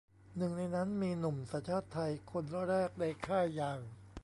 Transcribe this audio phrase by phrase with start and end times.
[0.37, 3.79] หนึ่งในนั้นมีหนุ่มสัญชาติไทยคนแรกในค่ายอย่าง